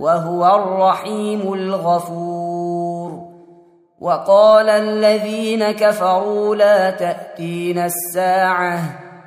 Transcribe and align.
وهو 0.00 0.56
الرحيم 0.56 1.52
الغفور. 1.52 3.28
وقال 4.00 4.68
الذين 4.68 5.70
كفروا 5.70 6.56
لا 6.56 6.90
تاتين 6.90 7.78
الساعة 7.78 9.07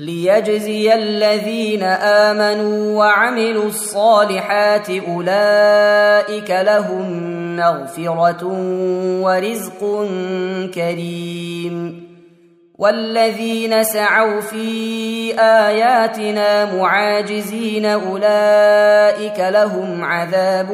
ليجزي 0.00 0.94
الذين 0.94 1.82
آمنوا 1.82 2.98
وعملوا 2.98 3.64
الصالحات 3.64 4.90
أولئك 4.90 6.50
لهم 6.50 7.06
مغفرة 7.56 8.46
ورزق 9.22 10.08
كريم. 10.74 12.06
والذين 12.78 13.84
سعوا 13.84 14.40
في 14.40 15.34
آياتنا 15.40 16.76
معاجزين 16.76 17.86
أولئك 17.86 19.40
لهم 19.40 20.04
عذاب 20.04 20.72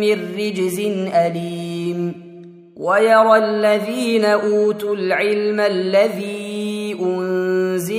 من 0.00 0.34
رجز 0.38 0.80
أليم. 1.14 2.30
ويرى 2.76 3.36
الذين 3.36 4.24
أوتوا 4.24 4.94
العلم 4.94 5.60
الذي 5.60 6.49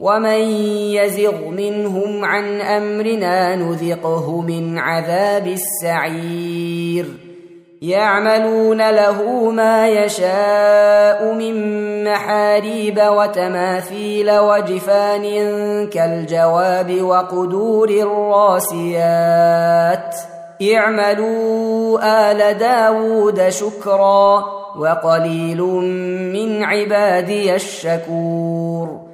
ومن 0.00 0.40
يزغ 0.90 1.48
منهم 1.48 2.24
عن 2.24 2.60
امرنا 2.60 3.56
نذقه 3.56 4.40
من 4.40 4.78
عذاب 4.78 5.46
السعير 5.46 7.06
يعملون 7.82 8.90
له 8.90 9.50
ما 9.50 9.88
يشاء 9.88 11.32
من 11.34 11.54
محاريب 12.04 13.00
وتماثيل 13.06 14.38
وجفان 14.38 15.26
كالجواب 15.86 17.02
وقدور 17.02 17.88
الراسيات 18.68 19.34
اعملوا 20.74 21.98
ال 22.30 22.58
داود 22.58 23.48
شكرا 23.48 24.44
وقليل 24.78 25.60
من 26.32 26.64
عبادي 26.64 27.54
الشكور 27.54 29.13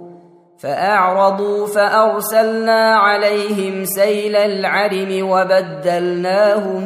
فأعرضوا 0.61 1.67
فأرسلنا 1.67 2.95
عليهم 2.95 3.85
سيل 3.85 4.35
العرم 4.35 5.29
وبدلناهم 5.29 6.83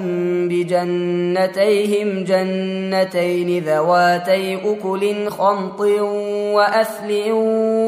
بجنتيهم 0.47 2.23
جنتين 2.23 3.63
ذواتي 3.63 4.55
أكل 4.55 5.29
خمط 5.29 5.79
وأثل 6.55 7.31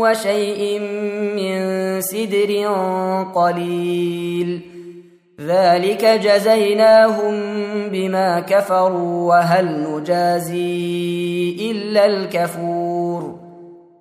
وشيء 0.01 0.79
من 1.35 1.61
سدر 2.01 2.67
قليل 3.35 4.61
ذلك 5.41 6.05
جزيناهم 6.05 7.33
بما 7.91 8.39
كفروا 8.39 9.29
وهل 9.29 9.87
نجازي 9.89 11.55
إلا 11.71 12.05
الكفور 12.05 12.86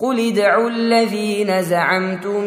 قل 0.00 0.20
ادعوا 0.20 0.68
الذين 0.68 1.62
زعمتم 1.62 2.40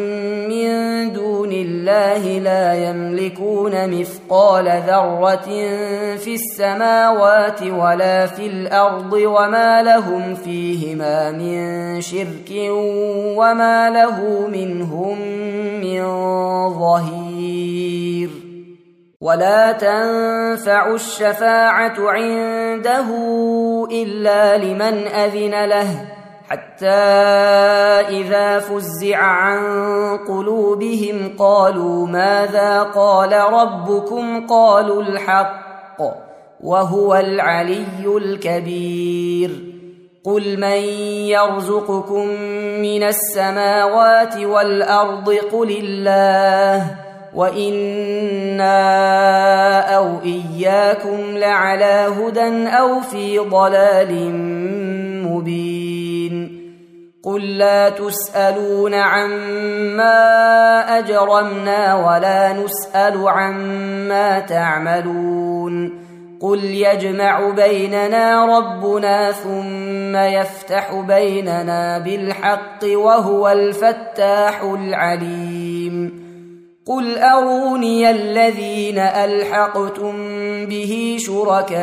من 0.48 1.12
دون 1.12 1.52
الله 1.52 2.38
لا 2.38 2.74
يملكون 2.90 4.00
مثقال 4.00 4.82
ذره 4.86 5.46
في 6.16 6.34
السماوات 6.34 7.62
ولا 7.62 8.26
في 8.26 8.46
الأرض 8.46 9.12
وما 9.12 9.82
لهم 9.82 10.34
فيهما 10.34 11.30
من 11.30 12.00
شرك 12.00 12.50
وما 13.38 13.90
له 13.90 14.48
منهم 14.48 15.18
من 15.80 16.02
ظهير 16.78 18.30
ولا 19.20 19.72
تنفع 19.72 20.94
الشفاعه 20.94 21.94
عنده 21.98 23.06
الا 23.92 24.56
لمن 24.58 25.06
اذن 25.06 25.64
له 25.64 26.14
حتى 26.54 26.86
إذا 28.08 28.58
فزع 28.58 29.16
عن 29.16 29.60
قلوبهم 30.28 31.36
قالوا 31.38 32.06
ماذا 32.06 32.82
قال 32.82 33.32
ربكم؟ 33.32 34.46
قالوا 34.46 35.02
الحق 35.02 36.00
وهو 36.60 37.14
العلي 37.14 38.06
الكبير. 38.06 39.50
قل 40.24 40.60
من 40.60 40.82
يرزقكم 41.28 42.26
من 42.82 43.02
السماوات 43.02 44.36
والأرض؟ 44.36 45.30
قل 45.52 45.70
الله. 45.70 47.03
وأنا 47.34 48.74
أو 49.96 50.20
اياكم 50.24 51.20
لعلى 51.36 52.06
هدى 52.18 52.68
أو 52.68 53.00
في 53.00 53.38
ضلال 53.38 54.32
مبين 55.26 56.64
قل 57.22 57.58
لا 57.58 57.88
تسالون 57.88 58.94
عما 58.94 60.18
اجرمنا 60.98 61.94
ولا 61.94 62.52
نسال 62.52 63.28
عما 63.28 64.38
تعملون 64.40 66.04
قل 66.40 66.64
يجمع 66.64 67.50
بيننا 67.50 68.58
ربنا 68.58 69.32
ثم 69.32 70.16
يفتح 70.16 70.94
بيننا 70.94 71.98
بالحق 71.98 72.84
وهو 72.84 73.48
الفتاح 73.48 74.62
العليم 74.62 76.23
قل 76.86 77.18
اروني 77.18 78.10
الذين 78.10 78.98
الحقتم 78.98 80.16
به 80.66 81.16
شركاء 81.18 81.74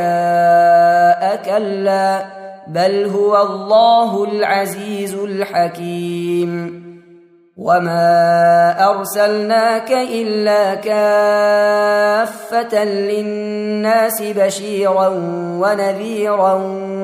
كلا 1.45 2.25
بل 2.67 3.05
هو 3.05 3.41
الله 3.41 4.23
العزيز 4.23 5.15
الحكيم 5.15 6.81
وما 7.57 8.89
ارسلناك 8.89 9.91
الا 9.91 10.75
كافه 10.75 12.83
للناس 12.83 14.21
بشيرا 14.21 15.07
ونذيرا 15.61 16.53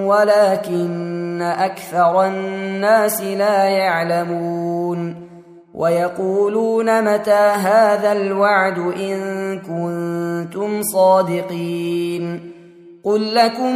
ولكن 0.06 1.42
أكثر 1.42 2.26
الناس 2.26 3.22
لا 3.22 3.64
يعلمون 3.64 5.27
ويقولون 5.78 7.14
متى 7.14 7.54
هذا 7.54 8.12
الوعد 8.12 8.78
إن 8.78 9.20
كنتم 9.60 10.82
صادقين 10.82 12.52
قل 13.04 13.36
لكم 13.36 13.76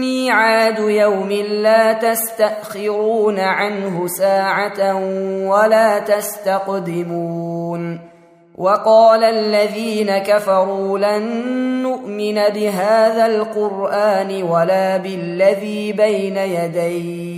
ميعاد 0.00 0.78
يوم 0.78 1.32
لا 1.62 1.92
تستأخرون 1.92 3.38
عنه 3.38 4.06
ساعة 4.06 4.94
ولا 5.48 5.98
تستقدمون 5.98 7.38
وقال 8.58 9.24
الذين 9.24 10.18
كفروا 10.18 10.98
لن 10.98 11.22
نؤمن 11.82 12.34
بهذا 12.34 13.26
القرآن 13.26 14.42
ولا 14.42 14.96
بالذي 14.96 15.92
بين 15.92 16.36
يديه 16.36 17.37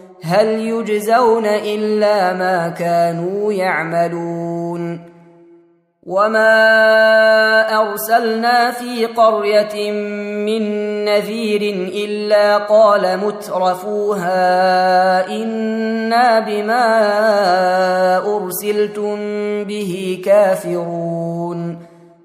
هل 0.23 0.47
يجزون 0.47 1.45
إلا 1.45 2.33
ما 2.33 2.69
كانوا 2.69 3.53
يعملون 3.53 5.11
وما 6.03 6.51
أرسلنا 7.81 8.71
في 8.71 9.05
قرية 9.05 9.91
من 9.91 10.63
نذير 11.05 11.61
إلا 12.05 12.57
قال 12.57 13.17
مترفوها 13.17 14.37
إنا 15.27 16.39
بما 16.39 16.87
أرسلتم 18.35 19.17
به 19.63 20.21
كافرون 20.25 21.90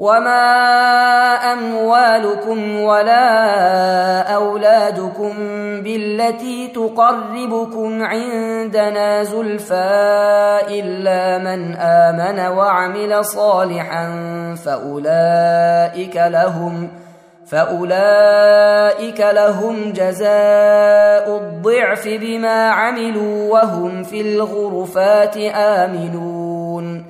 وما 0.00 1.52
اموالكم 1.52 2.80
ولا 2.80 3.26
اولادكم 4.34 5.32
بالتي 5.82 6.68
تقربكم 6.74 8.02
عندنا 8.02 9.24
زلفى 9.24 10.60
الا 10.68 11.38
من 11.38 11.76
امن 11.76 12.56
وعمل 12.56 13.24
صالحا 13.24 14.06
فاولئك 14.64 16.16
لهم 16.16 16.88
فاولئك 17.46 19.20
لهم 19.20 19.92
جزاء 19.92 21.36
الضعف 21.36 22.08
بما 22.08 22.68
عملوا 22.70 23.52
وهم 23.52 24.02
في 24.02 24.20
الغرفات 24.20 25.36
امنون 25.54 27.09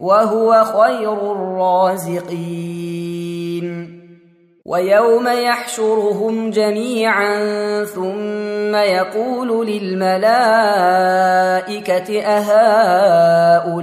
وهو 0.00 0.64
خير 0.64 1.32
الرازقين. 1.32 2.66
ويوم 4.66 5.28
يحشرهم 5.28 6.50
جميعا 6.50 7.34
ثم 7.84 8.74
يقول 8.74 9.66
للملائكة 9.66 10.22
أهؤلاء 12.22 13.76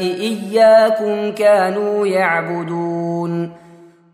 إياكم 0.00 1.32
كانوا 1.32 2.06
يعبدون. 2.06 3.67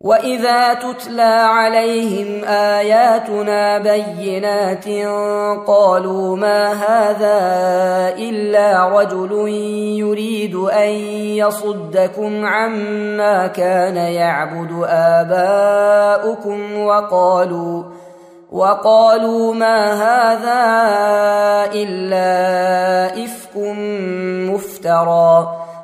واذا 0.00 0.74
تتلى 0.74 1.22
عليهم 1.22 2.44
اياتنا 2.44 3.78
بينات 3.78 4.84
قالوا 5.66 6.36
ما 6.36 6.72
هذا 6.72 7.38
الا 8.18 8.88
رجل 8.88 9.48
يريد 9.98 10.54
ان 10.54 10.88
يصدكم 11.34 12.46
عما 12.46 13.46
كان 13.46 13.96
يعبد 13.96 14.84
اباؤكم 14.88 16.78
وقالوا 16.78 17.82
وقالوا 18.52 19.54
ما 19.54 19.92
هذا 19.92 20.62
الا 21.74 23.24
افك 23.24 23.56
مفترى 24.54 25.57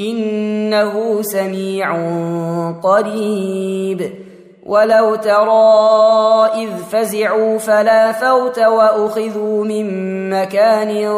إنه 0.00 1.22
سميع 1.22 1.92
قريب. 2.82 4.10
ولو 4.66 5.14
ترى 5.14 6.50
إذ 6.54 6.68
فزعوا 6.90 7.58
فلا 7.58 8.12
فوت 8.12 8.58
وأخذوا 8.58 9.64
من 9.64 10.30
مكان 10.30 11.08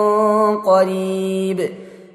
قريب. 0.67 1.71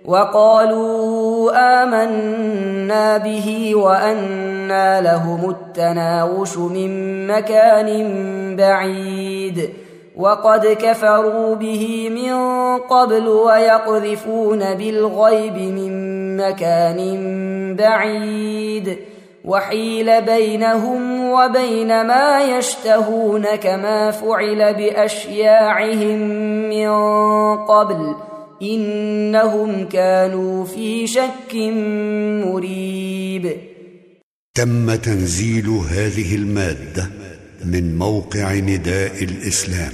وقالوا 0.05 1.51
آمنا 1.83 3.17
به 3.17 3.75
وانى 3.75 5.01
لهم 5.01 5.49
التناوش 5.49 6.57
من 6.57 7.27
مكان 7.27 8.15
بعيد. 8.55 9.69
وقد 10.17 10.67
كفروا 10.67 11.55
به 11.55 12.09
من 12.09 12.33
قبل 12.77 13.27
ويقذفون 13.27 14.73
بالغيب 14.73 15.57
من 15.57 16.16
مكان 16.37 16.99
بعيد 17.75 18.97
وحيل 19.45 20.21
بينهم 20.21 21.31
وبين 21.31 21.87
ما 21.87 22.57
يشتهون 22.57 23.55
كما 23.55 24.11
فعل 24.11 24.73
بأشياعهم 24.73 26.19
من 26.69 26.89
قبل 27.65 28.15
إنهم 28.61 29.87
كانوا 29.87 30.65
في 30.65 31.07
شك 31.07 31.55
مريب. 32.45 33.57
تم 34.55 34.95
تنزيل 34.95 35.69
هذه 35.69 36.35
المادة 36.35 37.09
من 37.65 37.97
موقع 37.97 38.53
نداء 38.53 39.23
الإسلام 39.23 39.93